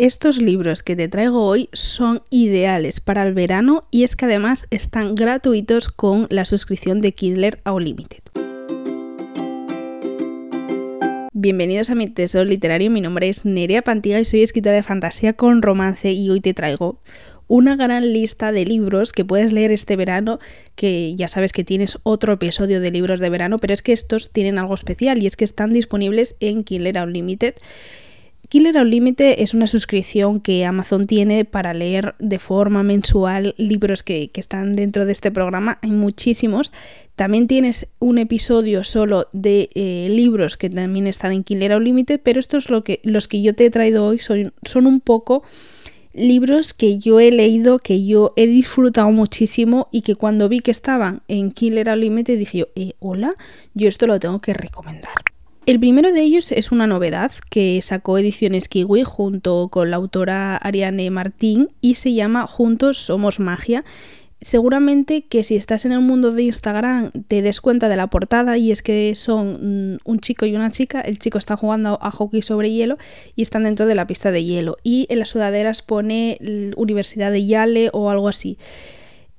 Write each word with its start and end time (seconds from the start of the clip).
Estos 0.00 0.40
libros 0.40 0.82
que 0.82 0.96
te 0.96 1.08
traigo 1.08 1.44
hoy 1.44 1.68
son 1.74 2.22
ideales 2.30 3.00
para 3.00 3.22
el 3.22 3.34
verano 3.34 3.82
y 3.90 4.04
es 4.04 4.16
que 4.16 4.24
además 4.24 4.66
están 4.70 5.14
gratuitos 5.14 5.90
con 5.90 6.26
la 6.30 6.46
suscripción 6.46 7.02
de 7.02 7.12
Kindle 7.12 7.58
Unlimited. 7.66 8.22
Bienvenidos 11.34 11.90
a 11.90 11.94
mi 11.96 12.08
tesoro 12.08 12.46
literario, 12.46 12.90
mi 12.90 13.02
nombre 13.02 13.28
es 13.28 13.44
Nerea 13.44 13.82
Pantiga 13.82 14.18
y 14.18 14.24
soy 14.24 14.42
escritora 14.42 14.76
de 14.76 14.82
fantasía 14.82 15.34
con 15.34 15.60
romance 15.60 16.10
y 16.12 16.30
hoy 16.30 16.40
te 16.40 16.54
traigo 16.54 16.98
una 17.46 17.76
gran 17.76 18.10
lista 18.14 18.52
de 18.52 18.64
libros 18.64 19.12
que 19.12 19.26
puedes 19.26 19.52
leer 19.52 19.70
este 19.70 19.96
verano, 19.96 20.38
que 20.76 21.14
ya 21.14 21.28
sabes 21.28 21.52
que 21.52 21.62
tienes 21.62 21.98
otro 22.04 22.32
episodio 22.32 22.80
de 22.80 22.90
libros 22.90 23.20
de 23.20 23.28
verano, 23.28 23.58
pero 23.58 23.74
es 23.74 23.82
que 23.82 23.92
estos 23.92 24.30
tienen 24.30 24.58
algo 24.58 24.74
especial 24.74 25.22
y 25.22 25.26
es 25.26 25.36
que 25.36 25.44
están 25.44 25.74
disponibles 25.74 26.36
en 26.40 26.64
Kindle 26.64 27.02
Unlimited 27.02 27.56
Killer 28.50 28.78
Unlimited 28.78 29.36
es 29.38 29.54
una 29.54 29.68
suscripción 29.68 30.40
que 30.40 30.64
Amazon 30.64 31.06
tiene 31.06 31.44
para 31.44 31.72
leer 31.72 32.16
de 32.18 32.40
forma 32.40 32.82
mensual 32.82 33.54
libros 33.58 34.02
que, 34.02 34.28
están 34.34 34.74
dentro 34.74 35.06
de 35.06 35.12
este 35.12 35.30
programa. 35.30 35.78
Hay 35.82 35.92
muchísimos. 35.92 36.72
También 37.14 37.46
tienes 37.46 37.86
un 38.00 38.18
episodio 38.18 38.82
solo 38.82 39.28
de 39.32 39.70
eh, 39.76 40.08
libros 40.10 40.56
que 40.56 40.68
también 40.68 41.06
están 41.06 41.30
en 41.30 41.44
Killer 41.44 41.76
Unlimited, 41.76 42.20
pero 42.24 42.40
estos 42.40 42.70
lo 42.70 42.82
que, 42.82 42.98
los 43.04 43.28
que 43.28 43.40
yo 43.40 43.54
te 43.54 43.66
he 43.66 43.70
traído 43.70 44.04
hoy 44.04 44.18
son, 44.18 44.52
son 44.64 44.88
un 44.88 44.98
poco 44.98 45.44
libros 46.12 46.74
que 46.74 46.98
yo 46.98 47.20
he 47.20 47.30
leído, 47.30 47.78
que 47.78 48.04
yo 48.04 48.32
he 48.34 48.48
disfrutado 48.48 49.12
muchísimo 49.12 49.86
y 49.92 50.02
que 50.02 50.16
cuando 50.16 50.48
vi 50.48 50.58
que 50.58 50.72
estaban 50.72 51.22
en 51.28 51.52
Killer 51.52 51.88
Unlimited 51.88 52.36
dije 52.36 52.58
yo, 52.58 52.66
eh, 52.74 52.94
hola, 52.98 53.36
yo 53.74 53.86
esto 53.86 54.08
lo 54.08 54.18
tengo 54.18 54.40
que 54.40 54.54
recomendar. 54.54 55.29
El 55.66 55.78
primero 55.78 56.10
de 56.12 56.22
ellos 56.22 56.52
es 56.52 56.72
una 56.72 56.86
novedad 56.86 57.32
que 57.50 57.80
sacó 57.82 58.18
Ediciones 58.18 58.66
Kiwi 58.66 59.04
junto 59.04 59.68
con 59.68 59.90
la 59.90 59.96
autora 59.96 60.56
Ariane 60.56 61.10
Martín 61.10 61.68
y 61.80 61.94
se 61.94 62.14
llama 62.14 62.46
Juntos 62.46 62.96
Somos 62.96 63.40
Magia. 63.40 63.84
Seguramente 64.40 65.26
que 65.26 65.44
si 65.44 65.56
estás 65.56 65.84
en 65.84 65.92
el 65.92 66.00
mundo 66.00 66.32
de 66.32 66.44
Instagram 66.44 67.10
te 67.28 67.42
des 67.42 67.60
cuenta 67.60 67.90
de 67.90 67.96
la 67.96 68.06
portada 68.06 68.56
y 68.56 68.72
es 68.72 68.80
que 68.80 69.14
son 69.14 69.92
mm, 69.92 69.98
un 70.02 70.20
chico 70.20 70.46
y 70.46 70.56
una 70.56 70.70
chica. 70.70 71.02
El 71.02 71.18
chico 71.18 71.36
está 71.36 71.58
jugando 71.58 71.98
a 72.00 72.10
hockey 72.10 72.40
sobre 72.40 72.72
hielo 72.72 72.96
y 73.36 73.42
están 73.42 73.64
dentro 73.64 73.84
de 73.84 73.94
la 73.94 74.06
pista 74.06 74.30
de 74.30 74.42
hielo. 74.42 74.78
Y 74.82 75.06
en 75.10 75.18
las 75.18 75.28
sudaderas 75.28 75.82
pone 75.82 76.38
Universidad 76.76 77.30
de 77.30 77.46
Yale 77.46 77.90
o 77.92 78.08
algo 78.08 78.28
así. 78.28 78.56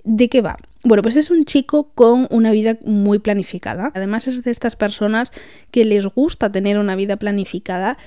¿De 0.04 0.30
qué 0.30 0.42
va? 0.42 0.60
Bueno, 0.84 1.04
pues 1.04 1.16
es 1.16 1.30
un 1.30 1.46
chico 1.46 1.92
con 1.94 2.28
una 2.32 2.52
vida 2.52 2.78
muy 2.84 3.20
planificada. 3.20 3.92
Además 3.94 4.28
es 4.28 4.44
de 4.44 4.52
estas 4.52 4.76
personas 4.76 5.32
que 5.70 5.86
les 5.86 6.06
gusta 6.08 6.52
tener 6.52 6.80
una 6.80 6.96
vida 6.96 7.18
planificada 7.18 7.98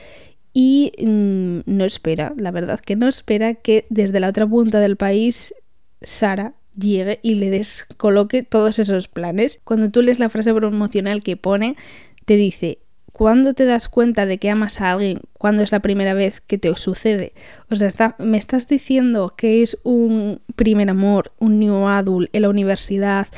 y 0.52 0.92
mm, 0.98 1.60
no 1.66 1.84
espera, 1.84 2.32
la 2.36 2.52
verdad 2.52 2.80
que 2.80 2.96
no 2.96 3.08
espera 3.08 3.54
que 3.54 3.86
desde 3.90 4.20
la 4.20 4.28
otra 4.28 4.46
punta 4.46 4.78
del 4.80 4.96
país 4.96 5.52
Sara 6.00 6.54
llegue 6.76 7.20
y 7.22 7.34
le 7.34 7.50
descoloque 7.50 8.42
todos 8.42 8.78
esos 8.78 9.08
planes. 9.08 9.60
Cuando 9.64 9.90
tú 9.90 10.02
lees 10.02 10.18
la 10.18 10.28
frase 10.28 10.54
promocional 10.54 11.22
que 11.22 11.36
pone, 11.36 11.76
te 12.24 12.36
dice, 12.36 12.78
¿Cuándo 13.14 13.54
te 13.54 13.64
das 13.64 13.88
cuenta 13.88 14.26
de 14.26 14.38
que 14.38 14.50
amas 14.50 14.80
a 14.80 14.90
alguien? 14.90 15.20
¿Cuándo 15.38 15.62
es 15.62 15.70
la 15.70 15.78
primera 15.78 16.14
vez 16.14 16.40
que 16.40 16.58
te 16.58 16.74
sucede? 16.74 17.32
O 17.70 17.76
sea, 17.76 17.86
está, 17.86 18.16
me 18.18 18.36
estás 18.36 18.66
diciendo 18.66 19.34
que 19.36 19.62
es 19.62 19.78
un 19.84 20.40
primer 20.56 20.90
amor, 20.90 21.30
un 21.38 21.60
new 21.60 21.86
adult 21.86 22.28
en 22.32 22.42
la 22.42 22.48
universidad 22.48 23.28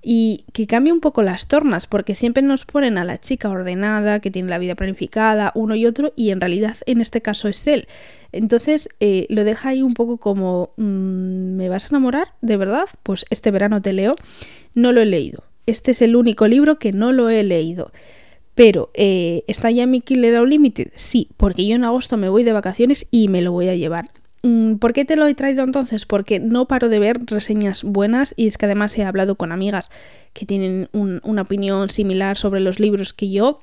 y 0.00 0.44
que 0.52 0.68
cambia 0.68 0.92
un 0.92 1.00
poco 1.00 1.24
las 1.24 1.48
tornas, 1.48 1.88
porque 1.88 2.14
siempre 2.14 2.40
nos 2.40 2.64
ponen 2.66 2.98
a 2.98 3.04
la 3.04 3.18
chica 3.18 3.50
ordenada, 3.50 4.20
que 4.20 4.30
tiene 4.30 4.48
la 4.48 4.58
vida 4.58 4.76
planificada, 4.76 5.50
uno 5.56 5.74
y 5.74 5.86
otro, 5.86 6.12
y 6.14 6.30
en 6.30 6.40
realidad 6.40 6.76
en 6.86 7.00
este 7.00 7.20
caso 7.20 7.48
es 7.48 7.66
él. 7.66 7.88
Entonces 8.30 8.88
eh, 9.00 9.26
lo 9.28 9.42
deja 9.42 9.70
ahí 9.70 9.82
un 9.82 9.94
poco 9.94 10.18
como, 10.18 10.70
mm, 10.76 11.56
¿me 11.56 11.68
vas 11.68 11.86
a 11.86 11.88
enamorar? 11.88 12.28
¿De 12.42 12.56
verdad? 12.56 12.84
Pues 13.02 13.26
este 13.30 13.50
verano 13.50 13.82
te 13.82 13.92
leo. 13.92 14.14
No 14.74 14.92
lo 14.92 15.00
he 15.00 15.06
leído. 15.06 15.42
Este 15.66 15.90
es 15.90 16.00
el 16.00 16.14
único 16.14 16.46
libro 16.46 16.78
que 16.78 16.92
no 16.92 17.10
lo 17.10 17.28
he 17.28 17.42
leído. 17.42 17.90
Pero, 18.56 18.90
eh, 18.94 19.44
¿está 19.48 19.70
ya 19.70 19.86
mi 19.86 20.00
Killer 20.00 20.40
Unlimited? 20.40 20.88
Sí, 20.94 21.28
porque 21.36 21.66
yo 21.66 21.76
en 21.76 21.84
agosto 21.84 22.16
me 22.16 22.30
voy 22.30 22.42
de 22.42 22.54
vacaciones 22.54 23.06
y 23.10 23.28
me 23.28 23.42
lo 23.42 23.52
voy 23.52 23.68
a 23.68 23.76
llevar. 23.76 24.10
Mm, 24.42 24.76
¿Por 24.76 24.94
qué 24.94 25.04
te 25.04 25.16
lo 25.16 25.26
he 25.26 25.34
traído 25.34 25.62
entonces? 25.62 26.06
Porque 26.06 26.40
no 26.40 26.66
paro 26.66 26.88
de 26.88 26.98
ver 26.98 27.18
reseñas 27.26 27.84
buenas 27.84 28.32
y 28.34 28.46
es 28.46 28.56
que 28.56 28.64
además 28.64 28.96
he 28.96 29.04
hablado 29.04 29.34
con 29.34 29.52
amigas 29.52 29.90
que 30.32 30.46
tienen 30.46 30.88
una 30.92 31.42
opinión 31.42 31.90
similar 31.90 32.38
sobre 32.38 32.60
los 32.60 32.80
libros 32.80 33.12
que 33.12 33.30
yo 33.30 33.60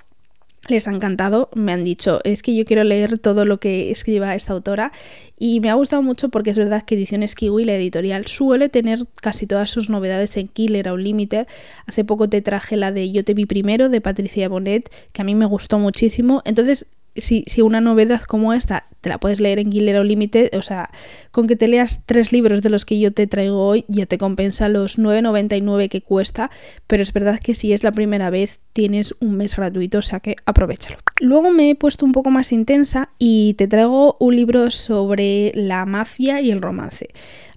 les 0.70 0.88
ha 0.88 0.92
encantado, 0.92 1.50
me 1.56 1.74
han 1.74 1.84
dicho, 1.84 2.22
es 2.24 2.42
que 2.42 2.56
yo 2.56 2.66
quiero 2.66 2.84
leer 2.84 3.18
todo 3.20 3.46
lo 3.46 3.60
que 3.60 3.92
escriba 3.92 4.34
esta 4.36 4.54
autora 4.54 4.92
y 5.38 5.60
me 5.60 5.70
ha 5.70 5.74
gustado 5.74 6.02
mucho 6.02 6.30
porque 6.30 6.52
es 6.52 6.58
verdad 6.58 6.84
que 6.84 6.96
Ediciones 6.96 7.36
Kiwi, 7.36 7.66
la 7.66 7.76
editorial, 7.76 8.28
suele 8.28 8.70
tener 8.70 9.06
casi 9.22 9.46
todas 9.46 9.70
sus 9.70 9.90
novedades 9.90 10.38
en 10.38 10.48
Killer 10.48 10.92
Unlimited. 10.92 11.48
Hace 11.86 12.06
poco 12.06 12.30
te 12.30 12.42
traje 12.42 12.78
la 12.78 12.92
de 12.92 13.12
Yo 13.12 13.24
te 13.26 13.34
vi 13.34 13.46
primero 13.46 13.90
de 13.90 14.00
Patricia 14.00 14.48
Bonet, 14.48 14.90
que 15.12 15.22
a 15.22 15.26
mí 15.26 15.36
me 15.36 15.46
gustó 15.46 15.80
muchísimo. 15.80 16.42
Entonces 16.46 16.88
si, 17.16 17.44
si, 17.48 17.62
una 17.62 17.82
novedad 17.82 18.22
como 18.22 18.54
esta 18.54 18.86
te 19.04 19.10
la 19.10 19.18
puedes 19.18 19.42
leer 19.42 19.60
en 19.60 19.70
Guilero 19.70 20.04
Limited, 20.06 20.56
o 20.58 20.62
sea, 20.62 20.90
con 21.32 21.46
que 21.46 21.58
te 21.58 21.68
leas 21.68 22.06
tres 22.06 22.32
libros 22.32 22.62
de 22.62 22.70
los 22.70 22.86
que 22.86 23.00
yo 23.00 23.12
te 23.12 23.28
traigo 23.28 23.68
hoy 23.68 23.84
ya 23.90 24.06
te 24.06 24.18
compensa 24.18 24.70
los 24.70 24.98
9,99 24.98 25.90
que 25.90 26.02
cuesta, 26.02 26.50
pero 26.88 27.04
es 27.04 27.12
verdad 27.12 27.38
que 27.40 27.54
si 27.54 27.74
es 27.74 27.84
la 27.84 27.92
primera 27.92 28.30
vez 28.30 28.62
tienes 28.72 29.14
un 29.20 29.36
mes 29.36 29.58
gratuito, 29.58 30.00
o 30.00 30.02
sea 30.02 30.22
que 30.22 30.38
aprovechalo. 30.46 31.00
Luego 31.20 31.52
me 31.52 31.70
he 31.70 31.76
puesto 31.76 32.06
un 32.06 32.14
poco 32.14 32.32
más 32.32 32.54
intensa 32.54 33.10
y 33.20 33.56
te 33.56 33.68
traigo 33.68 34.16
un 34.20 34.38
libro 34.38 34.72
sobre 34.72 35.52
la 35.54 35.86
mafia 35.86 36.40
y 36.40 36.50
el 36.50 36.62
romance. 36.62 37.10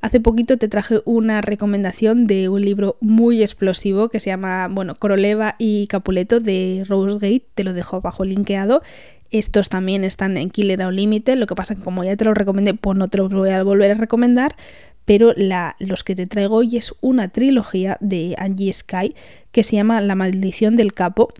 Hace 0.02 0.20
poquito 0.20 0.58
te 0.58 0.68
traje 0.68 1.00
una 1.04 1.40
recomendación 1.40 2.26
de 2.26 2.48
un 2.48 2.62
libro 2.62 2.96
muy 3.00 3.42
explosivo 3.42 4.08
que 4.08 4.20
se 4.20 4.30
llama, 4.30 4.68
bueno, 4.68 4.96
Coroleva 4.96 5.54
y 5.58 5.86
Capuleto 5.86 6.40
de 6.40 6.84
Rose 6.86 7.14
Gate, 7.14 7.46
te 7.54 7.64
lo 7.64 7.72
dejo 7.72 7.96
abajo 7.96 8.24
linkeado 8.24 8.82
estos 9.30 9.68
también 9.68 10.04
están 10.04 10.36
en 10.36 10.50
Killer 10.50 10.86
Unlimited, 10.86 11.36
lo 11.36 11.46
que 11.46 11.54
pasa 11.54 11.74
que 11.74 11.82
como 11.82 12.04
ya 12.04 12.16
te 12.16 12.24
los 12.24 12.36
recomendé, 12.36 12.74
pues 12.74 12.98
no 12.98 13.08
te 13.08 13.18
los 13.18 13.32
voy 13.32 13.50
a 13.50 13.62
volver 13.62 13.92
a 13.92 13.94
recomendar, 13.94 14.56
pero 15.04 15.32
la, 15.36 15.76
los 15.78 16.04
que 16.04 16.14
te 16.14 16.26
traigo 16.26 16.56
hoy 16.56 16.76
es 16.76 16.94
una 17.00 17.28
trilogía 17.28 17.96
de 18.00 18.34
Angie 18.38 18.72
Sky 18.72 19.14
que 19.52 19.62
se 19.62 19.76
llama 19.76 20.00
La 20.00 20.14
maldición 20.14 20.76
del 20.76 20.92
capo. 20.92 21.32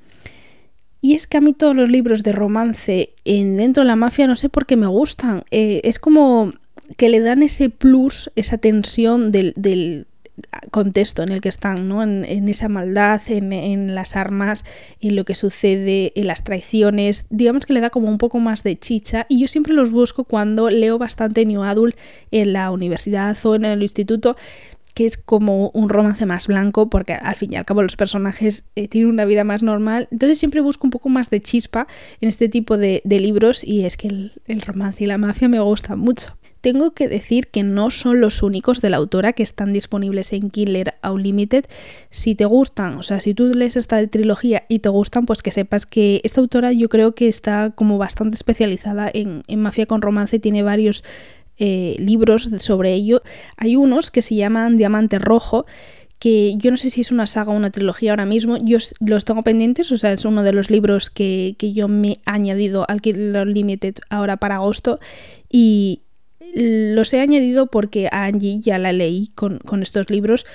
Y 1.01 1.15
es 1.15 1.27
que 1.27 1.37
a 1.37 1.41
mí 1.41 1.53
todos 1.53 1.77
los 1.77 1.91
libros 1.91 2.23
de 2.23 2.33
romance 2.33 3.11
en, 3.25 3.57
dentro 3.57 3.83
de 3.83 3.89
la 3.89 3.97
mafia 3.97 4.27
no 4.27 4.37
sé 4.37 4.49
por 4.49 4.67
qué 4.67 4.77
me 4.77 4.87
gustan. 4.87 5.45
Eh, 5.51 5.81
es 5.85 5.99
como 5.99 6.53
que 6.97 7.09
le 7.09 7.21
dan 7.21 7.43
ese 7.43 7.69
plus, 7.69 8.31
esa 8.37 8.59
tensión 8.59 9.33
del 9.33 10.07
contexto 10.71 11.23
en 11.23 11.31
el 11.31 11.41
que 11.41 11.49
están, 11.49 11.89
¿no? 11.89 12.03
en, 12.03 12.49
esa 12.49 12.69
maldad, 12.69 13.21
en, 13.29 13.95
las 13.95 14.17
armas, 14.17 14.65
en 15.01 15.17
lo 15.17 15.25
que 15.25 15.35
sucede, 15.35 16.13
en 16.15 16.27
las 16.27 16.45
traiciones, 16.45 17.27
digamos 17.31 17.67
que 17.67 17.73
le 17.73 17.81
da 17.81 17.91
como 17.91 18.09
un 18.09 18.19
poco 18.19 18.39
más 18.39 18.63
de 18.63 18.79
chicha 18.79 19.27
y 19.29 19.41
yo 19.41 19.49
siempre 19.49 19.73
los 19.73 19.91
busco 19.91 20.25
cuando 20.25 20.71
leo 20.71 20.99
bastante 20.99 21.47
New 21.47 21.63
Adult 21.63 21.97
en 22.31 22.53
la 22.53 22.71
universidad 22.71 23.37
o 23.45 23.55
en 23.55 23.65
el 23.65 23.83
instituto 23.83 24.37
que 24.95 25.05
es 25.05 25.19
como 25.19 25.69
un 25.75 25.91
romance 25.91 26.25
más 26.25 26.47
blanco, 26.47 26.89
porque 26.89 27.13
al 27.13 27.37
fin 27.37 27.53
y 27.53 27.57
al 27.57 27.67
cabo 27.67 27.83
los 27.83 27.97
personajes 27.97 28.65
eh, 28.77 28.89
tienen 28.89 29.11
una 29.11 29.27
vida 29.27 29.45
más 29.45 29.63
normal. 29.63 30.09
Entonces 30.11 30.39
siempre 30.39 30.63
busco 30.63 30.87
un 30.87 30.91
poco 30.91 31.11
más 31.11 31.29
de 31.29 31.43
chispa 31.43 31.87
en 32.23 32.31
este 32.31 32.49
tipo 32.49 32.79
de, 32.79 33.03
libros 33.05 33.63
y 33.63 33.85
es 33.85 33.99
que 33.99 34.09
el 34.09 34.63
romance 34.63 35.05
y 35.05 35.07
la 35.07 35.19
mafia 35.19 35.49
me 35.49 35.61
gustan 35.61 35.99
mucho. 35.99 36.35
Tengo 36.67 36.91
que 36.95 37.07
decir 37.07 37.47
que 37.47 37.63
no 37.63 37.93
son 37.93 38.21
los 38.21 38.43
únicos 38.43 38.81
de 38.81 38.91
la 38.91 38.97
autora 38.97 39.35
que 39.35 39.45
están 39.45 39.73
disponibles 39.73 40.33
en 40.33 40.51
Killer 40.51 40.95
Unlimited. 41.09 41.67
Si 42.11 42.35
te 42.35 42.45
gustan, 42.45 42.99
o 42.99 43.05
sea, 43.05 43.21
si 43.21 43.35
tú 43.35 43.55
lees 43.55 43.77
esta 43.77 44.05
trilogía 44.09 44.65
y 44.69 44.81
te 44.81 44.89
gustan, 44.89 45.27
pues 45.27 45.43
que 45.43 45.53
sepas 45.53 45.87
que 45.87 46.21
esta 46.25 46.41
autora 46.41 46.73
yo 46.73 46.89
creo 46.89 47.15
que 47.15 47.29
está 47.29 47.71
como 47.71 47.99
bastante 47.99 48.35
especializada 48.35 49.09
en, 49.15 49.45
mafia 49.57 49.87
con 49.87 50.03
romance, 50.03 50.41
tiene 50.41 50.65
varios 50.65 51.05
eh, 51.57 51.95
libros 52.01 52.51
sobre 52.59 52.95
ello. 52.95 53.23
Hay 53.57 53.77
unos 53.77 54.11
que 54.11 54.21
se 54.21 54.35
llaman 54.35 54.77
Diamante 54.77 55.21
Rojo 55.21 55.67
que 56.19 56.55
yo 56.57 56.73
no 56.73 56.79
sé 56.79 56.91
si 56.91 57.03
es 57.03 57.13
una 57.13 57.29
saga 57.29 57.53
o 57.53 57.55
una 57.55 57.71
trilogía 57.71 58.11
ahora 58.11 58.25
mismo, 58.25 58.57
yo 58.57 58.79
los 59.01 59.25
tengo 59.27 59.43
pendientes, 59.43 59.93
o 59.93 59.99
sea, 59.99 60.13
es 60.13 60.25
uno 60.25 60.43
de 60.43 60.53
los 60.53 60.71
libros 60.71 61.11
que, 61.11 61.57
que 61.59 61.75
yo 61.75 61.89
me 61.89 62.09
he 62.09 62.21
añadido 62.25 62.87
al 62.89 63.03
Killer 63.03 63.47
Unlimited 63.47 63.97
ahora 64.09 64.39
para 64.39 64.55
agosto 64.55 64.99
y, 65.51 66.01
los 66.55 67.13
he 67.13 67.21
añadido 67.21 67.67
porque 67.67 68.09
a 68.11 68.25
Angie 68.25 68.61
ya 68.61 68.79
la 68.79 68.93
leí 68.93 69.31
con, 69.35 69.61
estos 69.83 70.11
libros 70.11 70.47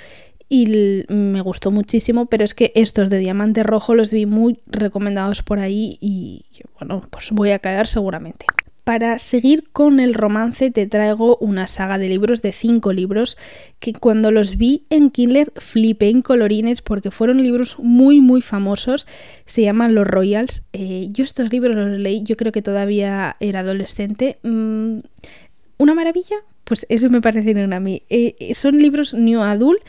y 0.48 1.04
me 1.08 1.40
gustó 1.40 1.70
muchísimo, 1.70 2.26
pero 2.26 2.44
es 2.44 2.54
que 2.54 2.72
estos 2.74 3.08
de 3.08 3.18
Diamante 3.18 3.62
Rojo 3.62 3.94
los 3.94 4.10
vi 4.10 4.26
muy 4.26 4.60
recomendados 4.66 5.42
por 5.42 5.58
ahí 5.58 5.96
y 6.00 6.44
bueno, 6.78 7.02
pues 7.10 7.30
voy 7.30 7.52
a 7.52 7.58
caer 7.58 7.86
seguramente. 7.86 8.46
Para 8.84 9.18
seguir 9.18 9.68
con 9.70 10.00
el 10.00 10.12
romance 10.12 10.72
te 10.72 10.88
traigo 10.88 11.36
una 11.36 11.68
saga 11.68 11.98
de 11.98 12.08
libros 12.08 12.42
de 12.42 12.50
cinco 12.50 12.92
libros 12.92 13.38
que 13.78 13.92
cuando 13.92 14.32
los 14.32 14.56
vi 14.56 14.86
en 14.90 15.10
Kindle 15.10 15.52
flipé 15.54 16.08
en 16.08 16.20
colorines 16.20 16.82
porque 16.82 17.12
fueron 17.12 17.40
libros 17.40 17.78
muy 17.78 18.20
muy 18.20 18.42
famosos, 18.42 19.06
se 19.46 19.62
llaman 19.62 19.94
Los 19.94 20.08
Royals. 20.08 20.64
Eh, 20.72 21.08
yo 21.12 21.22
estos 21.22 21.52
libros 21.52 21.76
los 21.76 21.96
leí, 22.00 22.24
yo 22.24 22.36
creo 22.36 22.50
que 22.50 22.60
todavía 22.60 23.36
era 23.38 23.60
adolescente. 23.60 24.38
Mm, 24.42 24.98
¿Una 25.82 25.94
maravilla? 25.94 26.36
Pues 26.62 26.86
eso 26.90 27.10
me 27.10 27.20
parecen 27.20 27.72
a 27.72 27.80
mí. 27.80 28.04
Eh, 28.08 28.36
eh, 28.38 28.54
son 28.54 28.80
libros 28.80 29.14
new 29.14 29.42
adult 29.42 29.82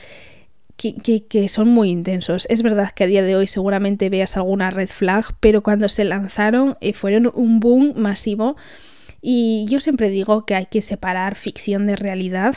que, 0.75 1.47
son 1.49 1.67
muy 1.67 1.91
intensos. 1.91 2.47
Es 2.49 2.63
verdad 2.63 2.89
que 2.89 3.03
a 3.03 3.07
día 3.07 3.21
de 3.21 3.35
hoy 3.35 3.45
seguramente 3.45 4.09
veas 4.09 4.35
alguna 4.35 4.71
red 4.71 4.89
flag, 4.89 5.35
pero 5.39 5.61
cuando 5.61 5.87
se 5.89 6.03
lanzaron 6.03 6.77
eh, 6.81 6.93
fueron 6.93 7.31
un 7.35 7.59
boom 7.59 7.93
masivo. 7.95 8.57
Y 9.21 9.67
yo 9.69 9.79
siempre 9.79 10.09
digo 10.09 10.47
que 10.47 10.55
hay 10.55 10.65
que 10.65 10.81
separar 10.81 11.35
ficción 11.35 11.85
de 11.85 11.95
realidad. 11.95 12.55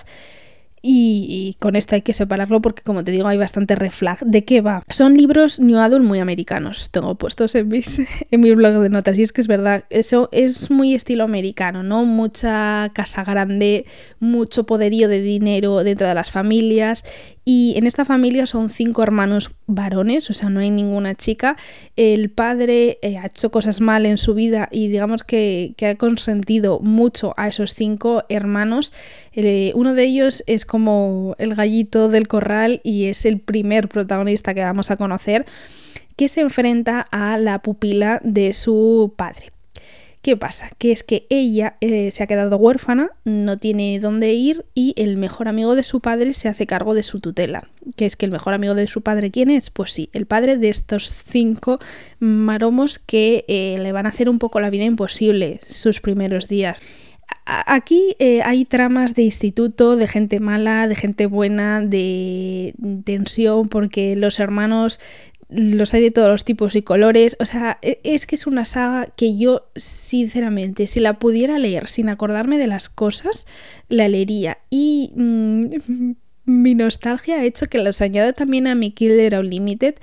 Y, 0.88 1.56
con 1.58 1.74
esto 1.74 1.96
hay 1.96 2.02
que 2.02 2.12
separarlo 2.12 2.62
porque, 2.62 2.82
como 2.82 3.02
te 3.02 3.10
digo, 3.10 3.26
hay 3.26 3.38
bastante 3.38 3.74
reflag. 3.74 4.20
¿De 4.20 4.44
qué 4.44 4.60
va? 4.60 4.82
Son 4.88 5.16
libros 5.16 5.58
New 5.58 5.78
Adult 5.78 6.04
muy 6.04 6.20
americanos. 6.20 6.90
Tengo 6.92 7.16
puestos 7.16 7.56
en, 7.56 7.66
mis, 7.66 8.00
en 8.30 8.40
mi 8.40 8.54
blog 8.54 8.80
de 8.80 8.88
notas. 8.88 9.18
Y 9.18 9.22
es 9.22 9.32
que 9.32 9.40
es 9.40 9.48
verdad, 9.48 9.84
eso 9.90 10.28
es 10.30 10.70
muy 10.70 10.94
estilo 10.94 11.24
americano, 11.24 11.82
¿no? 11.82 12.04
Mucha 12.04 12.92
casa 12.94 13.24
grande, 13.24 13.86
mucho 14.20 14.64
poderío 14.64 15.08
de 15.08 15.20
dinero 15.20 15.82
dentro 15.82 16.06
de 16.06 16.14
las 16.14 16.30
familias. 16.30 17.04
Y 17.48 17.74
en 17.78 17.86
esta 17.86 18.04
familia 18.04 18.44
son 18.44 18.70
cinco 18.70 19.04
hermanos 19.04 19.52
varones, 19.68 20.28
o 20.30 20.34
sea, 20.34 20.50
no 20.50 20.58
hay 20.58 20.70
ninguna 20.70 21.14
chica. 21.14 21.56
El 21.94 22.28
padre 22.28 22.98
eh, 23.02 23.18
ha 23.18 23.26
hecho 23.26 23.52
cosas 23.52 23.80
mal 23.80 24.04
en 24.04 24.18
su 24.18 24.34
vida 24.34 24.68
y 24.72 24.88
digamos 24.88 25.22
que, 25.22 25.76
ha 25.80 25.94
consentido 25.94 26.80
mucho 26.80 27.34
a 27.36 27.46
esos 27.46 27.72
cinco 27.72 28.24
hermanos. 28.28 28.92
Eh, 29.32 29.70
uno 29.76 29.94
de 29.94 30.02
ellos 30.02 30.42
es 30.48 30.66
como 30.66 31.36
el 31.38 31.54
gallito 31.54 32.08
del 32.08 32.26
corral 32.26 32.80
y 32.82 33.04
es 33.04 33.24
el 33.24 33.38
primer 33.38 33.88
protagonista 33.88 34.52
que 34.52 34.64
vamos 34.64 34.90
a 34.90 34.96
conocer 34.96 35.46
que 36.16 36.26
se 36.26 36.40
enfrenta 36.40 37.06
a 37.12 37.38
la 37.38 37.60
pupila 37.60 38.20
de 38.24 38.54
su 38.54 39.14
padre. 39.16 39.55
¿Qué 40.22 40.36
pasa? 40.36 40.70
Que 40.78 40.90
es 40.90 41.04
que 41.04 41.26
ella 41.30 41.76
eh, 41.80 42.10
se 42.10 42.22
ha 42.22 42.26
quedado 42.26 42.56
huérfana, 42.56 43.10
no 43.24 43.58
tiene 43.58 44.00
dónde 44.00 44.32
ir 44.34 44.66
y 44.74 44.92
el 44.96 45.16
mejor 45.16 45.46
amigo 45.46 45.76
de 45.76 45.84
su 45.84 46.00
padre 46.00 46.32
se 46.32 46.48
hace 46.48 46.66
cargo 46.66 46.94
de 46.94 47.04
su 47.04 47.20
tutela. 47.20 47.68
¿Qué 47.94 48.06
es 48.06 48.16
que 48.16 48.26
el 48.26 48.32
mejor 48.32 48.52
amigo 48.52 48.74
de 48.74 48.88
su 48.88 49.02
padre 49.02 49.30
quién 49.30 49.50
es? 49.50 49.70
Pues 49.70 49.92
sí, 49.92 50.10
el 50.12 50.26
padre 50.26 50.56
de 50.56 50.68
estos 50.68 51.10
cinco 51.10 51.78
maromos 52.18 52.98
que 52.98 53.44
eh, 53.46 53.76
le 53.80 53.92
van 53.92 54.06
a 54.06 54.08
hacer 54.08 54.28
un 54.28 54.40
poco 54.40 54.58
la 54.58 54.70
vida 54.70 54.84
imposible 54.84 55.60
sus 55.64 56.00
primeros 56.00 56.48
días. 56.48 56.82
Aquí 57.44 58.16
eh, 58.18 58.42
hay 58.42 58.64
tramas 58.64 59.14
de 59.14 59.22
instituto, 59.22 59.96
de 59.96 60.08
gente 60.08 60.40
mala, 60.40 60.88
de 60.88 60.96
gente 60.96 61.26
buena, 61.26 61.80
de 61.80 62.74
tensión, 63.04 63.68
porque 63.68 64.16
los 64.16 64.40
hermanos 64.40 64.98
los 65.48 65.94
hay 65.94 66.02
de 66.02 66.10
todos 66.10 66.28
los 66.28 66.44
tipos 66.44 66.74
y 66.74 66.82
colores. 66.82 67.36
O 67.40 67.46
sea, 67.46 67.78
e, 67.82 68.00
es 68.02 68.26
que 68.26 68.34
es 68.34 68.46
una 68.46 68.64
saga 68.64 69.06
que 69.16 69.36
yo, 69.36 69.66
sinceramente, 69.76 70.86
si 70.86 71.00
la 71.00 71.18
pudiera 71.18 71.58
leer 71.58 71.88
sin 71.88 72.08
acordarme 72.08 72.58
de 72.58 72.66
las 72.66 72.88
cosas, 72.88 73.46
la 73.88 74.08
leería. 74.08 74.58
Y 74.70 75.12
mm, 75.14 75.66
mi 76.46 76.74
nostalgia 76.74 77.36
ha 77.36 77.44
hecho 77.44 77.66
que 77.66 77.82
los 77.82 78.00
añada 78.00 78.32
también 78.32 78.66
a 78.66 78.74
mi 78.74 78.90
Killer 78.90 79.38
Unlimited. 79.38 79.96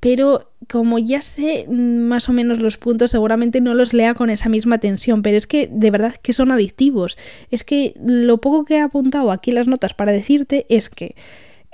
Pero 0.00 0.52
como 0.68 0.98
ya 0.98 1.22
sé 1.22 1.66
mm, 1.66 1.72
más 1.72 2.28
o 2.28 2.32
menos 2.32 2.60
los 2.60 2.76
puntos, 2.76 3.10
seguramente 3.10 3.60
no 3.60 3.74
los 3.74 3.94
lea 3.94 4.14
con 4.14 4.30
esa 4.30 4.48
misma 4.48 4.78
tensión. 4.78 5.22
Pero 5.22 5.38
es 5.38 5.46
que 5.46 5.68
de 5.72 5.90
verdad 5.90 6.14
que 6.22 6.32
son 6.32 6.52
adictivos. 6.52 7.18
Es 7.50 7.64
que 7.64 7.94
lo 8.04 8.38
poco 8.38 8.64
que 8.64 8.76
he 8.76 8.80
apuntado 8.80 9.32
aquí 9.32 9.50
las 9.50 9.66
notas 9.66 9.94
para 9.94 10.12
decirte 10.12 10.66
es 10.68 10.88
que 10.88 11.16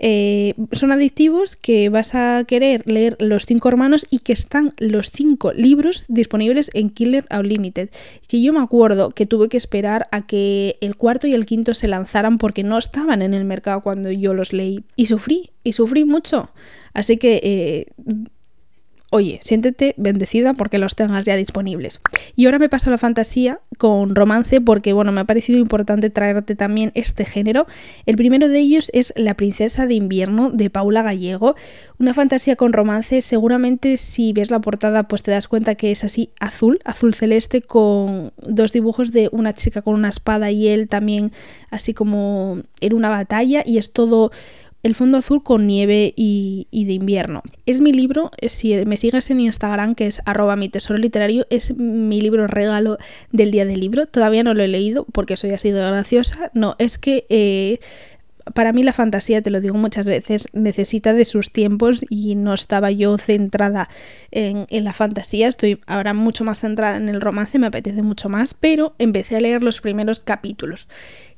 eh, 0.03 0.55
son 0.73 0.93
adictivos 0.93 1.57
que 1.57 1.91
vas 1.91 2.15
a 2.15 2.45
querer 2.49 2.83
leer 2.87 3.17
los 3.21 3.45
cinco 3.45 3.69
hermanos 3.69 4.07
y 4.09 4.21
que 4.21 4.33
están 4.33 4.73
los 4.79 5.11
cinco 5.11 5.53
libros 5.53 6.07
disponibles 6.09 6.71
en 6.73 6.89
Killer 6.89 7.27
Unlimited. 7.31 7.91
Que 8.27 8.41
yo 8.41 8.55
me 8.55 8.61
acuerdo 8.61 9.11
que 9.11 9.27
tuve 9.27 9.51
que 9.51 9.59
esperar 9.59 10.07
a 10.11 10.27
que 10.27 10.79
el 10.81 10.97
cuarto 10.97 11.27
y 11.27 11.35
el 11.35 11.45
quinto 11.45 11.75
se 11.75 11.87
lanzaran 11.87 12.39
porque 12.39 12.65
no 12.65 12.79
estaban 12.79 13.21
en 13.21 13.35
el 13.35 13.45
mercado 13.45 13.83
cuando 13.83 14.11
yo 14.11 14.33
los 14.33 14.55
leí. 14.55 14.85
Y 14.97 15.07
sufrí, 15.07 15.51
y 15.65 15.75
sufrí 15.75 16.05
mucho. 16.05 16.51
Así 16.95 17.19
que 17.19 17.41
eh, 17.43 17.87
oye, 19.11 19.41
siéntete 19.43 19.95
bendecida 19.97 20.55
porque 20.55 20.79
los 20.79 20.95
tengas 20.95 21.25
ya 21.25 21.37
disponibles. 21.37 22.01
Y 22.37 22.47
ahora 22.47 22.61
me 22.61 22.69
paso 22.69 22.89
a 22.89 22.93
la 22.93 22.99
fantasía 22.99 23.61
con 23.77 24.15
romance 24.15 24.61
porque, 24.61 24.93
bueno, 24.93 25.11
me 25.11 25.21
ha 25.21 25.25
parecido 25.25 25.59
importante 25.59 26.11
traerte 26.11 26.55
también 26.55 26.93
este 26.95 27.25
género. 27.25 27.67
El 28.07 28.17
primero 28.17 28.49
de 28.49 28.59
ellos 28.61 28.91
es 28.95 29.13
La 29.17 29.35
princesa 29.35 29.87
de 29.87 29.95
invierno 29.95 30.51
de 30.51 30.71
Paula 30.71 31.03
Gallego, 31.03 31.57
una 31.99 32.15
fantasía 32.15 32.55
con 32.55 32.73
romance. 32.73 33.21
Seguramente 33.21 33.97
si 33.97 34.33
ves 34.33 34.51
la 34.51 34.61
portada 34.61 35.09
pues 35.09 35.23
te 35.25 35.33
das 35.33 35.49
cuenta 35.49 35.75
que 35.75 35.91
es 35.91 36.05
así 36.05 36.31
azul, 36.39 36.81
azul 36.85 37.15
celeste 37.15 37.63
con 37.63 38.33
dos 38.39 38.73
dibujos 38.73 39.11
de 39.11 39.29
una 39.33 39.55
chica 39.55 39.83
con 39.83 39.95
una 39.95 40.09
espada 40.09 40.51
y 40.51 40.69
él 40.69 40.89
también 40.89 41.33
así 41.71 41.95
como 41.95 42.59
en 42.81 42.95
una 42.95 43.09
batalla 43.09 43.63
y 43.67 43.79
es 43.79 43.93
todo 43.93 44.31
el 44.83 44.95
fondo 44.95 45.19
azul 45.19 45.43
con 45.43 45.67
nieve 45.67 46.13
y, 46.17 46.67
de 46.73 46.93
invierno. 46.93 47.43
Es 47.67 47.81
mi 47.81 47.93
libro, 47.93 48.31
si 48.49 48.75
me 48.87 48.97
sigues 48.97 49.31
en 49.31 49.41
Instagram, 49.41 49.95
que 49.95 50.07
es 50.07 50.23
arroba 50.25 50.57
mi 50.57 50.69
tesoro 50.69 50.99
literario, 50.99 51.47
es 51.51 51.77
mi 51.77 52.21
libro 52.21 52.47
regalo 52.47 52.99
del 53.31 53.51
día 53.51 53.65
del 53.67 53.81
libro. 53.81 54.07
Todavía 54.07 54.43
no 54.43 54.55
lo 54.55 54.63
he 54.63 54.69
leído 54.69 55.07
porque 55.13 55.37
soy 55.37 55.51
así 55.51 55.71
de 55.71 55.81
graciosa. 55.81 56.51
No, 56.55 56.77
es 56.79 56.99
que 56.99 57.27
eh, 57.29 57.79
para 58.55 58.73
mí 58.73 58.83
la 58.83 58.93
fantasía, 58.93 59.43
te 59.43 59.51
lo 59.51 59.61
digo 59.61 59.77
muchas 59.77 60.07
veces, 60.07 60.49
necesita 60.53 61.13
de 61.13 61.25
sus 61.25 61.51
tiempos 61.51 62.05
y 62.09 62.35
no 62.35 62.55
estaba 62.55 62.91
yo 62.91 63.17
centrada 63.19 63.89
en, 64.31 64.67
la 64.85 64.93
fantasía, 64.93 65.49
estoy 65.49 65.81
ahora 65.87 66.15
mucho 66.15 66.45
más 66.45 66.61
centrada 66.61 66.97
en 66.97 67.09
el 67.09 67.21
romance, 67.21 67.59
me 67.59 67.67
apetece 67.67 68.03
mucho 68.03 68.29
más, 68.29 68.55
pero 68.55 68.95
empecé 68.99 69.37
a 69.37 69.41
leer 69.41 69.63
los 69.63 69.81
primeros 69.81 70.21
capítulos. 70.21 70.89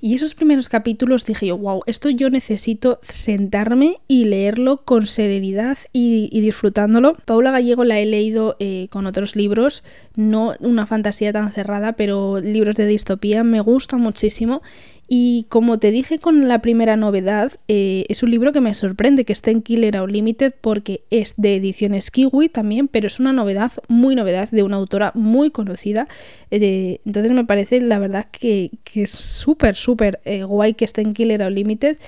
Y 0.01 0.15
esos 0.15 0.35
primeros 0.35 0.69
capítulos 0.69 1.25
dije 1.25 1.47
yo, 1.47 1.57
wow, 1.57 1.83
esto 1.87 2.11
yo 2.11 2.29
necesito 2.29 2.99
sentarme 3.09 4.01
y 4.09 4.25
leerlo 4.25 4.79
con 4.79 5.07
serenidad 5.07 5.79
y, 5.93 6.41
disfrutándolo. 6.41 7.15
Paula 7.25 7.53
Gallego 7.53 7.85
la 7.85 8.01
he 8.01 8.07
leído 8.07 8.57
eh, 8.59 8.89
con 8.91 9.07
otros 9.07 9.37
libros, 9.37 9.85
no 10.17 10.55
una 10.59 10.87
fantasía 10.87 11.33
tan 11.33 11.53
cerrada, 11.53 11.93
pero 11.93 12.41
libros 12.41 12.75
de 12.75 12.87
distopía 12.87 13.45
me 13.45 13.61
gusta 13.61 13.97
muchísimo 13.97 14.63
y 15.09 15.47
como 15.49 15.79
te 15.79 15.91
dije 15.91 16.19
con 16.19 16.49
la 16.49 16.63
primera 16.63 16.97
novedad, 16.97 17.53
eh, 17.69 18.07
es 18.09 18.23
un 18.23 18.31
libro 18.31 18.53
que 18.53 18.61
me 18.61 18.75
sorprende 18.75 19.25
que 19.25 19.33
esté 19.33 19.51
en 19.51 19.61
Killer 19.61 20.01
Unlimited 20.01 20.55
porque 20.61 21.03
es 21.11 21.35
de 21.37 21.57
ediciones 21.57 22.11
Kiwi 22.11 22.49
también, 22.49 22.89
pero 22.89 23.09
es 23.09 23.21
una 23.21 23.33
novedad, 23.33 23.73
muy 23.89 24.15
novedad, 24.15 24.49
de 24.51 24.63
una 24.63 24.77
autora 24.77 25.13
muy 25.15 25.51
conocida. 25.51 26.09
Eh, 26.51 27.01
entonces 27.05 27.33
me 27.33 27.45
parece 27.45 27.81
la 27.81 27.99
verdad 27.99 28.27
que, 28.31 28.71
es 28.95 29.11
súper, 29.11 29.77
súper 29.77 30.21
eh, 30.25 30.45
guay 30.45 30.75
que 30.75 30.85
esté 30.85 31.03
en 31.03 31.13
Killer 31.13 31.43
Unlimited. 31.43 31.99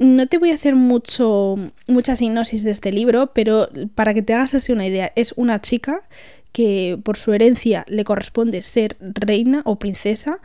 No 0.00 0.26
te 0.26 0.38
voy 0.38 0.50
a 0.50 0.54
hacer 0.54 0.74
mucho, 0.74 1.56
mucha 1.86 2.16
sinopsis 2.16 2.64
de 2.64 2.72
este 2.72 2.90
libro, 2.90 3.30
pero 3.32 3.68
para 3.94 4.12
que 4.12 4.22
te 4.22 4.34
hagas 4.34 4.54
así 4.54 4.72
una 4.72 4.86
idea, 4.86 5.12
es 5.14 5.34
una 5.36 5.60
chica 5.60 6.00
que 6.50 6.98
por 7.02 7.16
su 7.16 7.32
herencia 7.32 7.84
le 7.88 8.04
corresponde 8.04 8.62
ser 8.62 8.96
reina 9.00 9.62
o 9.64 9.78
princesa 9.78 10.40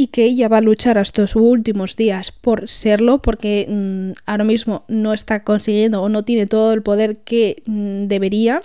y 0.00 0.06
que 0.06 0.24
ella 0.24 0.48
va 0.48 0.58
a 0.58 0.62
luchar 0.62 0.96
hasta 0.96 1.26
sus 1.26 1.42
últimos 1.42 1.96
días 1.96 2.30
por 2.30 2.68
serlo, 2.68 3.20
porque 3.20 3.66
mm, 3.68 4.12
ahora 4.26 4.44
mismo 4.44 4.84
no 4.86 5.12
está 5.12 5.42
consiguiendo 5.42 6.00
o 6.00 6.08
no 6.08 6.24
tiene 6.24 6.46
todo 6.46 6.72
el 6.72 6.82
poder 6.82 7.18
que 7.18 7.64
mm, 7.66 8.06
debería, 8.06 8.62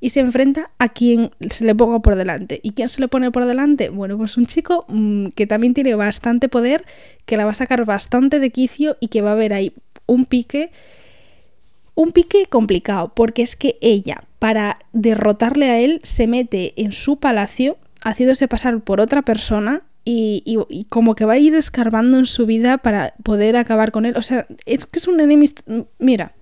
y 0.00 0.10
se 0.10 0.18
enfrenta 0.18 0.70
a 0.78 0.90
quien 0.90 1.30
se 1.48 1.64
le 1.64 1.76
ponga 1.76 2.00
por 2.00 2.16
delante. 2.16 2.58
¿Y 2.62 2.72
quién 2.72 2.88
se 2.88 3.00
le 3.00 3.08
pone 3.08 3.30
por 3.30 3.46
delante? 3.46 3.88
Bueno, 3.88 4.18
pues 4.18 4.36
un 4.36 4.46
chico 4.46 4.84
mm, 4.88 5.28
que 5.28 5.46
también 5.46 5.74
tiene 5.74 5.94
bastante 5.94 6.48
poder, 6.48 6.84
que 7.24 7.36
la 7.36 7.44
va 7.44 7.52
a 7.52 7.54
sacar 7.54 7.84
bastante 7.84 8.40
de 8.40 8.50
quicio 8.50 8.96
y 8.98 9.08
que 9.08 9.22
va 9.22 9.30
a 9.30 9.34
haber 9.34 9.54
ahí 9.54 9.72
un 10.06 10.26
pique. 10.26 10.72
Un 11.94 12.10
pique 12.10 12.46
complicado, 12.46 13.12
porque 13.14 13.42
es 13.42 13.54
que 13.54 13.78
ella, 13.80 14.24
para 14.40 14.80
derrotarle 14.92 15.70
a 15.70 15.78
él, 15.78 16.00
se 16.02 16.26
mete 16.26 16.74
en 16.76 16.90
su 16.90 17.18
palacio, 17.18 17.78
haciéndose 18.02 18.48
pasar 18.48 18.80
por 18.80 19.00
otra 19.00 19.22
persona, 19.22 19.82
y, 20.04 20.86
como 20.88 21.14
que 21.14 21.24
va 21.24 21.34
a 21.34 21.38
ir 21.38 21.54
escarbando 21.54 22.18
en 22.18 22.26
su 22.26 22.46
vida 22.46 22.78
para 22.78 23.14
poder 23.22 23.56
acabar 23.56 23.92
con 23.92 24.06
él. 24.06 24.16
O 24.16 24.22
sea, 24.22 24.46
es 24.66 24.86
que 24.86 24.98
es 24.98 25.08
un 25.08 25.20
enemies... 25.20 25.54
Mira, 25.98 26.32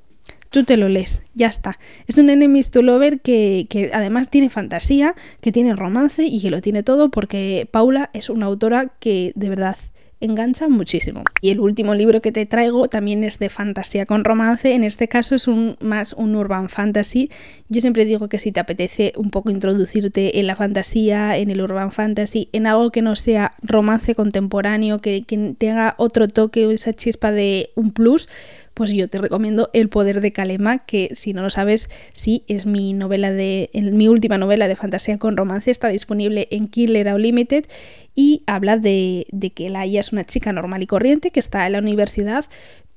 tú 0.51 0.65
te 0.65 0.77
lo 0.77 0.89
lees, 0.89 1.25
ya 1.35 1.49
está. 1.49 1.79
Es 2.07 2.19
un 2.19 2.31
enemies 2.31 2.75
lover 2.75 3.21
que, 3.21 3.67
que 3.69 3.91
además 3.93 4.29
tiene 4.29 4.49
fantasía, 4.49 5.15
que 5.41 5.53
tiene 5.53 5.75
romance 5.75 6.25
y 6.25 6.41
que 6.41 6.51
lo 6.51 6.61
tiene 6.61 6.83
todo 6.83 7.11
porque 7.11 7.69
Paula 7.71 8.11
es 8.13 8.31
una 8.31 8.47
autora 8.47 8.93
que 9.01 9.33
de 9.35 9.49
verdad 9.49 9.77
engancha 10.23 10.69
muchísimo. 10.69 11.25
Y 11.41 11.51
el 11.51 11.61
último 11.61 11.95
libro 11.95 12.23
que 12.23 12.33
te 12.33 12.47
traigo 12.47 12.89
también 12.89 13.25
es 13.25 13.39
de 13.39 13.49
fantasía 13.49 14.07
con 14.07 14.25
romance, 14.25 14.73
en 14.73 14.85
este 14.85 15.09
caso 15.09 15.35
es 15.35 15.49
un, 15.49 15.77
más 15.81 16.13
un 16.13 16.35
urban 16.37 16.69
fantasy. 16.69 17.31
Yo 17.69 17.81
siempre 17.81 18.05
digo 18.05 18.29
que 18.29 18.39
si 18.39 18.53
te 18.53 18.61
apetece 18.61 19.13
un 19.17 19.31
poco 19.31 19.51
introducirte 19.51 20.39
en 20.39 20.47
la 20.47 20.57
fantasía, 20.57 21.37
en 21.37 21.51
el 21.51 21.61
urban 21.61 21.93
fantasy, 21.93 22.49
en 22.53 22.67
algo 22.67 22.91
que 22.91 23.03
no 23.03 23.17
sea 23.17 23.53
romance 23.63 24.15
contemporáneo, 24.15 25.01
que, 25.01 25.23
que 25.23 25.55
tenga 25.59 25.95
otro 25.99 26.29
toque 26.29 26.67
o 26.67 26.71
esa 26.71 26.93
chispa 26.93 27.33
de 27.33 27.71
un 27.75 27.93
plus, 27.93 28.29
pues 28.75 28.91
yo 28.93 29.09
te 29.09 29.19
recomiendo 29.19 29.71
El 29.73 29.89
poder 29.89 30.21
de 30.21 30.33
Kalema, 30.33 30.85
que 30.85 31.11
si 31.15 31.33
no 31.33 31.43
lo 31.43 31.51
sabes, 31.51 31.91
sí, 32.13 32.45
es 32.49 32.67
mi 32.67 32.93
novela 32.93 33.31
de, 33.31 33.71
mi 33.75 34.09
última 34.09 34.39
novela 34.39 34.69
de 34.69 34.77
fantasía 34.77 35.19
con 35.19 35.37
romance, 35.37 35.71
está 35.71 35.89
disponible 35.89 36.49
en 36.51 36.69
Killer 36.69 37.13
Unlimited 37.13 37.67
y 38.15 38.43
habla 38.47 38.79
de, 38.79 39.27
que 39.55 39.69
Laia 39.69 40.01
es 40.01 40.13
una 40.13 40.25
chica 40.25 40.53
normal 40.53 40.83
y 40.83 40.87
corriente 40.87 41.31
que 41.31 41.41
está 41.41 41.67
en 41.67 41.73
la 41.73 41.79
universidad, 41.81 42.47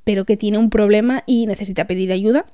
pero 0.04 0.26
que 0.26 0.38
tiene 0.38 0.58
un 0.58 0.70
problema 0.70 1.24
y 1.26 1.48
necesita 1.48 1.88
pedir 1.88 2.12
ayuda. 2.12 2.46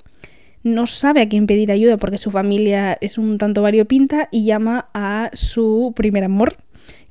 No 0.64 0.86
sabe 0.86 1.22
a 1.22 1.28
quién 1.28 1.46
pedir 1.46 1.72
ayuda 1.72 1.96
porque 1.96 2.18
su 2.18 2.30
familia 2.30 2.96
es 3.00 3.18
un 3.18 3.38
tanto 3.38 3.62
variopinta 3.62 4.28
y 4.30 4.44
llama 4.44 4.88
a 4.94 5.30
su 5.32 5.92
primer 5.96 6.24
amor, 6.24 6.56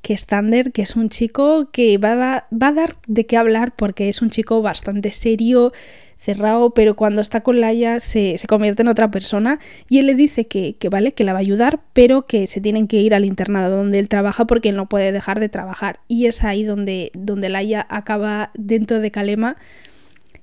que 0.01 0.13
es 0.13 0.25
Thunder, 0.25 0.71
que 0.71 0.81
es 0.81 0.95
un 0.95 1.09
chico 1.09 1.69
que 1.71 1.97
va 1.97 2.13
a, 2.13 2.47
va 2.51 2.71
dar 2.71 2.95
de 3.07 3.25
qué 3.25 3.37
hablar 3.37 3.75
porque 3.75 4.09
es 4.09 4.21
un 4.21 4.29
chico 4.29 4.61
bastante 4.61 5.11
serio, 5.11 5.71
cerrado, 6.17 6.71
pero 6.75 6.95
cuando 6.95 7.21
está 7.21 7.41
con 7.41 7.59
Laia 7.61 7.99
se, 7.99 8.37
se, 8.37 8.45
convierte 8.45 8.83
en 8.83 8.87
otra 8.87 9.09
persona 9.09 9.59
y 9.89 9.97
él 9.97 10.05
le 10.05 10.13
dice 10.13 10.45
que, 10.45 10.75
que, 10.77 10.87
vale, 10.87 11.13
que 11.13 11.23
la 11.23 11.33
va 11.33 11.39
a 11.39 11.41
ayudar, 11.41 11.79
pero 11.93 12.27
que 12.27 12.45
se 12.45 12.61
tienen 12.61 12.87
que 12.87 12.97
ir 12.97 13.15
al 13.15 13.25
internado 13.25 13.77
donde 13.77 13.97
él 13.97 14.07
trabaja 14.07 14.45
porque 14.45 14.69
él 14.69 14.75
no 14.75 14.87
puede 14.87 15.11
dejar 15.11 15.39
de 15.39 15.49
trabajar. 15.49 15.99
Y 16.07 16.27
es 16.27 16.43
ahí 16.43 16.63
donde, 16.63 17.11
donde 17.15 17.49
Laia 17.49 17.87
acaba 17.89 18.51
dentro 18.53 18.99
de 18.99 19.09
Kalema 19.09 19.57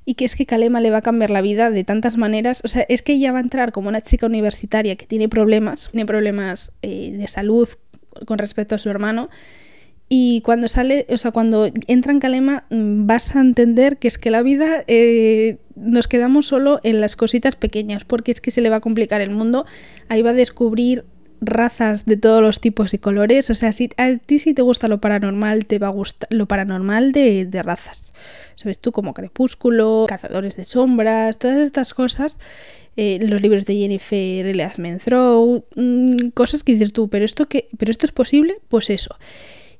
y 0.05 0.15
que 0.15 0.25
es 0.25 0.35
que 0.35 0.47
Kalema 0.47 0.81
le 0.81 0.91
va 0.91 0.97
a 0.97 1.03
cambiar 1.03 1.31
la 1.31 1.43
vida 1.43 1.71
de 1.71 1.85
tantas 1.85 2.17
maneras. 2.17 2.63
O 2.65 2.69
sea, 2.69 2.85
es 2.89 3.03
que 3.03 3.13
ella 3.13 3.31
va 3.31 3.39
a 3.39 3.43
entrar 3.43 3.73
como 3.73 3.89
una 3.89 4.01
chica 4.01 4.27
universitaria 4.27 4.97
que 4.97 5.07
tiene 5.07 5.29
problemas, 5.29 5.91
tiene 5.93 6.07
problemas 6.07 6.73
eh, 6.83 7.13
de 7.13 7.29
salud 7.29 7.69
con 8.27 8.39
respecto 8.39 8.75
a 8.75 8.79
su 8.79 8.89
hermano. 8.91 9.29
Y 10.09 10.41
cuando 10.41 10.69
sale, 10.69 11.07
o 11.11 11.19
sea, 11.19 11.33
cuando 11.33 11.71
entra 11.87 12.13
en 12.13 12.21
Kalema, 12.21 12.65
mm, 12.71 13.07
vas 13.07 13.37
a 13.37 13.41
entender 13.41 13.99
que 13.99 14.09
es 14.09 14.17
que 14.17 14.31
la 14.31 14.43
vida 14.43 14.85
eh, 14.87 15.59
nos 15.77 16.09
quedamos 16.09 16.47
solo 16.47 16.81
en 16.83 17.01
las 17.01 17.15
cositas 17.15 17.57
pequeñas, 17.57 18.05
porque 18.05 18.33
es 18.33 18.41
que 18.41 18.51
se 18.51 18.63
le 18.63 18.71
va 18.71 18.77
a 18.77 18.81
complicar 18.81 19.21
el 19.21 19.31
mundo. 19.31 19.67
Ahí 20.09 20.23
va 20.23 20.31
a 20.31 20.35
descubrir 20.35 21.05
razas 21.41 22.05
de 22.05 22.17
todos 22.17 22.43
los 22.43 22.61
tipos 22.61 22.95
y 22.95 22.99
colores. 22.99 23.51
O 23.51 23.55
sea, 23.55 23.73
si 23.73 23.91
a 23.97 24.17
ti 24.17 24.39
si 24.39 24.55
te 24.55 24.63
gusta 24.63 24.89
lo 24.89 25.01
paranormal, 25.01 25.67
te 25.67 25.79
va 25.79 25.89
a 25.89 25.91
gustar 25.91 26.29
lo 26.31 26.47
paranormal 26.47 27.13
de, 27.13 27.47
de 27.47 27.63
razas. 27.63 28.13
¿Sabes 28.57 28.79
tú? 28.79 28.93
Como 28.93 29.15
Crepúsculo, 29.15 30.07
Cazadores 30.09 30.57
de 30.57 30.65
Sombras, 30.65 31.39
todas 31.39 31.61
estas 31.61 31.95
cosas. 31.95 32.39
Eh, 32.97 33.21
los 33.23 33.41
libros 33.41 33.65
de 33.65 33.77
Jennifer 33.77 34.45
L. 34.45 34.73
Menthrow, 34.77 35.65
mmm, 35.77 36.31
cosas 36.35 36.65
que 36.65 36.73
dices 36.73 36.93
tú, 36.93 37.09
¿pero 37.09 37.25
esto, 37.25 37.47
qué? 37.47 37.69
¿pero 37.79 37.93
esto 37.93 38.07
es 38.07 38.11
posible? 38.11 38.57
Pues 38.67 38.91
eso. 38.91 39.15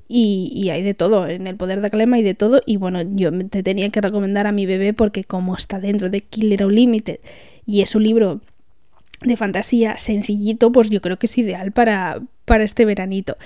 Y, 0.07 0.69
hay 0.69 0.81
de 0.81 0.93
todo, 0.93 1.27
en 1.27 1.45
el 1.45 1.57
poder 1.57 1.81
de 1.81 1.91
Calema 1.91 2.17
y 2.17 2.23
de 2.23 2.33
todo. 2.33 2.61
Y 2.65 2.77
bueno, 2.77 3.01
yo 3.01 3.31
te 3.49 3.61
tenía 3.61 3.89
que 3.89 3.99
recomendar 4.01 4.47
a 4.47 4.53
mi 4.53 4.65
bebé 4.65 4.93
porque 4.93 5.25
como 5.25 5.55
está 5.55 5.79
dentro 5.81 6.09
de 6.09 6.21
Killer 6.21 6.65
Unlimited 6.65 7.19
y 7.65 7.81
es 7.81 7.93
un 7.93 8.03
libro 8.03 8.41
de 9.21 9.37
fantasía 9.37 9.97
sencillito, 9.97 10.71
pues 10.71 10.89
yo 10.89 11.01
creo 11.01 11.17
que 11.19 11.27
es 11.27 11.37
ideal 11.37 11.71
para, 11.71 12.21
para 12.45 12.63
este 12.63 12.85
veranito. 12.85 13.37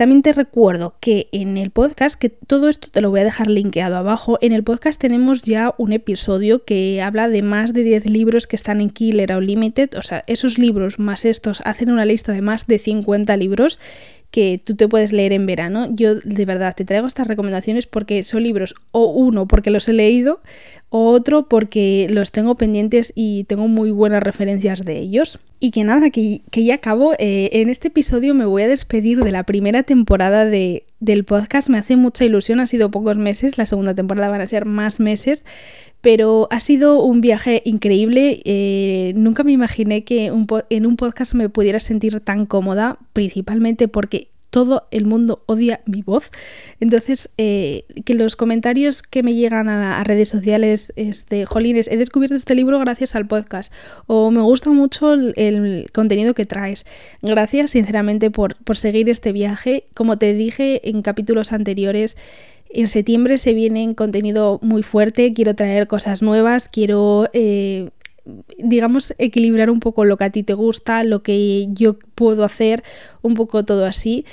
También 0.00 0.22
te 0.22 0.32
recuerdo 0.32 0.94
que 0.98 1.28
en 1.30 1.58
el 1.58 1.70
podcast, 1.70 2.18
que 2.18 2.30
todo 2.30 2.70
esto 2.70 2.88
te 2.90 3.02
lo 3.02 3.10
voy 3.10 3.20
a 3.20 3.24
dejar 3.24 3.48
linkeado 3.48 3.96
abajo, 3.96 4.38
en 4.40 4.52
el 4.52 4.64
podcast 4.64 4.98
tenemos 4.98 5.42
ya 5.42 5.74
un 5.76 5.92
episodio 5.92 6.64
que 6.64 7.02
habla 7.02 7.28
de 7.28 7.42
más 7.42 7.74
de 7.74 7.82
10 7.82 8.06
libros 8.06 8.46
que 8.46 8.56
están 8.56 8.80
en 8.80 8.88
Killer 8.88 9.36
Unlimited, 9.36 9.90
o 9.98 10.02
sea, 10.02 10.24
esos 10.26 10.56
libros 10.56 10.98
más 10.98 11.26
estos 11.26 11.60
hacen 11.66 11.90
una 11.90 12.06
lista 12.06 12.32
de 12.32 12.40
más 12.40 12.66
de 12.66 12.78
50 12.78 13.36
libros 13.36 13.78
que 14.30 14.62
tú 14.64 14.74
te 14.74 14.88
puedes 14.88 15.12
leer 15.12 15.34
en 15.34 15.44
verano. 15.44 15.88
Yo 15.90 16.14
de 16.14 16.44
verdad 16.46 16.74
te 16.74 16.84
traigo 16.86 17.06
estas 17.06 17.26
recomendaciones 17.26 17.86
porque 17.86 18.22
son 18.22 18.42
libros 18.42 18.74
o 18.92 19.06
uno 19.06 19.46
porque 19.46 19.70
los 19.70 19.88
he 19.88 19.92
leído 19.92 20.40
otro 20.90 21.48
porque 21.48 22.08
los 22.10 22.32
tengo 22.32 22.56
pendientes 22.56 23.12
y 23.14 23.44
tengo 23.44 23.68
muy 23.68 23.92
buenas 23.92 24.22
referencias 24.22 24.84
de 24.84 24.98
ellos. 24.98 25.38
Y 25.60 25.70
que 25.70 25.84
nada, 25.84 26.10
que, 26.10 26.40
que 26.50 26.64
ya 26.64 26.76
acabo. 26.76 27.12
Eh, 27.18 27.50
en 27.52 27.68
este 27.68 27.88
episodio 27.88 28.34
me 28.34 28.44
voy 28.44 28.62
a 28.62 28.68
despedir 28.68 29.22
de 29.22 29.30
la 29.30 29.44
primera 29.44 29.82
temporada 29.82 30.44
de, 30.44 30.84
del 30.98 31.24
podcast. 31.24 31.68
Me 31.68 31.78
hace 31.78 31.96
mucha 31.96 32.24
ilusión, 32.24 32.60
ha 32.60 32.66
sido 32.66 32.90
pocos 32.90 33.16
meses, 33.16 33.58
la 33.58 33.66
segunda 33.66 33.94
temporada 33.94 34.28
van 34.28 34.40
a 34.40 34.46
ser 34.46 34.64
más 34.64 35.00
meses, 35.00 35.44
pero 36.00 36.48
ha 36.50 36.60
sido 36.60 37.02
un 37.02 37.20
viaje 37.20 37.62
increíble. 37.64 38.40
Eh, 38.44 39.12
nunca 39.16 39.44
me 39.44 39.52
imaginé 39.52 40.02
que 40.02 40.26
en 40.26 40.86
un 40.86 40.96
podcast 40.96 41.34
me 41.34 41.48
pudiera 41.48 41.78
sentir 41.78 42.20
tan 42.20 42.46
cómoda, 42.46 42.98
principalmente 43.12 43.86
porque 43.86 44.28
todo 44.50 44.86
el 44.90 45.06
mundo 45.06 45.42
odia 45.46 45.80
mi 45.86 46.02
voz. 46.02 46.30
Entonces, 46.80 47.30
eh, 47.38 47.84
que 48.04 48.14
los 48.14 48.36
comentarios 48.36 49.02
que 49.02 49.22
me 49.22 49.34
llegan 49.34 49.68
a, 49.68 50.00
a, 50.00 50.04
redes 50.04 50.28
sociales 50.28 50.92
es 50.96 51.28
de, 51.28 51.46
jolines, 51.46 51.88
he 51.88 51.96
descubierto 51.96 52.34
este 52.34 52.54
libro 52.54 52.78
gracias 52.78 53.14
al 53.14 53.26
podcast, 53.26 53.72
o 54.06 54.30
me 54.30 54.42
gusta 54.42 54.70
mucho 54.70 55.12
el, 55.12 55.88
contenido 55.92 56.34
que 56.34 56.46
traes. 56.46 56.86
Gracias, 57.22 57.72
sinceramente, 57.72 58.30
por, 58.30 58.56
por 58.56 58.76
seguir 58.76 59.08
este 59.08 59.32
viaje. 59.32 59.84
Como 59.94 60.18
te 60.18 60.34
dije 60.34 60.88
en 60.88 61.02
capítulos 61.02 61.52
anteriores, 61.52 62.16
en 62.72 62.88
septiembre 62.88 63.36
se 63.36 63.52
viene 63.52 63.82
en 63.82 63.94
contenido 63.94 64.60
muy 64.62 64.82
fuerte, 64.82 65.32
quiero 65.32 65.54
traer 65.54 65.88
cosas 65.88 66.22
nuevas, 66.22 66.68
quiero 66.68 67.28
eh, 67.32 67.90
digamos, 68.58 69.14
equilibrar 69.18 69.70
un 69.70 69.80
poco 69.80 70.04
lo 70.04 70.16
que 70.16 70.24
a 70.24 70.30
ti 70.30 70.42
te 70.42 70.54
gusta, 70.54 71.04
lo 71.04 71.22
que 71.22 71.68
yo 71.70 71.98
puedo 72.14 72.44
hacer, 72.44 72.82
un 73.22 73.34
poco 73.34 73.64
todo 73.64 73.84
así. 73.86 74.24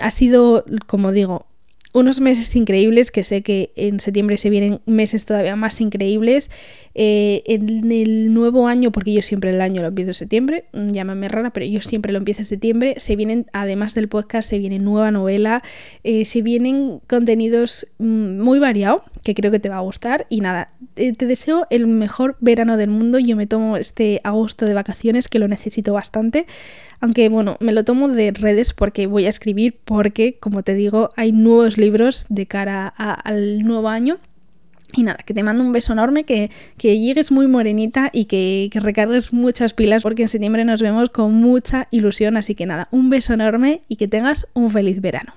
Ha 0.00 0.10
sido, 0.10 0.64
como 0.86 1.12
digo, 1.12 1.46
unos 1.92 2.20
meses 2.20 2.54
increíbles, 2.54 3.10
que 3.10 3.24
sé 3.24 3.42
que 3.42 3.72
en 3.74 3.98
septiembre 3.98 4.36
se 4.36 4.50
vienen 4.50 4.80
meses 4.86 5.24
todavía 5.24 5.56
más 5.56 5.80
increíbles. 5.80 6.50
Eh, 6.94 7.42
en 7.46 7.90
el 7.92 8.34
nuevo 8.34 8.66
año, 8.66 8.90
porque 8.90 9.12
yo 9.12 9.22
siempre 9.22 9.50
el 9.50 9.60
año 9.60 9.80
lo 9.80 9.88
empiezo 9.88 10.10
en 10.10 10.14
septiembre, 10.14 10.64
mm, 10.72 10.90
llámame 10.90 11.28
rara, 11.28 11.50
pero 11.50 11.64
yo 11.66 11.80
siempre 11.80 12.12
lo 12.12 12.18
empiezo 12.18 12.42
en 12.42 12.46
septiembre, 12.46 12.94
se 12.98 13.14
vienen, 13.14 13.46
además 13.52 13.94
del 13.94 14.08
podcast, 14.08 14.48
se 14.50 14.58
viene 14.58 14.78
nueva 14.78 15.10
novela, 15.10 15.62
eh, 16.02 16.24
se 16.24 16.42
vienen 16.42 17.00
contenidos 17.06 17.86
mm, 17.98 18.40
muy 18.40 18.58
variados, 18.58 19.02
que 19.22 19.34
creo 19.34 19.50
que 19.50 19.60
te 19.60 19.68
va 19.68 19.76
a 19.76 19.80
gustar. 19.80 20.26
Y 20.28 20.40
nada, 20.40 20.72
te, 20.94 21.12
te 21.12 21.26
deseo 21.26 21.66
el 21.70 21.86
mejor 21.86 22.36
verano 22.40 22.76
del 22.76 22.90
mundo. 22.90 23.18
Yo 23.18 23.36
me 23.36 23.46
tomo 23.46 23.76
este 23.76 24.20
agosto 24.24 24.66
de 24.66 24.74
vacaciones, 24.74 25.28
que 25.28 25.38
lo 25.38 25.48
necesito 25.48 25.92
bastante. 25.92 26.46
Aunque 27.00 27.30
bueno, 27.30 27.56
me 27.60 27.72
lo 27.72 27.82
tomo 27.82 28.08
de 28.08 28.30
redes 28.32 28.74
porque 28.74 29.06
voy 29.06 29.24
a 29.24 29.30
escribir, 29.30 29.78
porque 29.84 30.38
como 30.38 30.62
te 30.62 30.74
digo, 30.74 31.08
hay 31.16 31.32
nuevos 31.32 31.78
libros 31.80 32.26
de 32.28 32.46
cara 32.46 32.92
a, 32.96 33.12
al 33.12 33.62
nuevo 33.62 33.88
año. 33.88 34.18
Y 34.92 35.04
nada, 35.04 35.18
que 35.24 35.34
te 35.34 35.42
mando 35.42 35.62
un 35.62 35.72
beso 35.72 35.92
enorme, 35.92 36.24
que, 36.24 36.50
que 36.76 36.98
llegues 36.98 37.30
muy 37.30 37.46
morenita 37.46 38.10
y 38.12 38.24
que, 38.24 38.68
que, 38.72 38.80
recargues 38.80 39.32
muchas 39.32 39.72
pilas 39.72 40.02
porque 40.02 40.22
en 40.22 40.28
septiembre 40.28 40.64
nos 40.64 40.82
vemos 40.82 41.10
con 41.10 41.32
mucha 41.34 41.86
ilusión. 41.92 42.36
Así 42.36 42.54
que 42.54 42.66
nada, 42.66 42.88
un 42.90 43.08
beso 43.08 43.32
enorme 43.32 43.82
y 43.88 43.96
que 43.96 44.08
tengas 44.08 44.48
un 44.52 44.70
feliz 44.70 45.00
verano. 45.00 45.32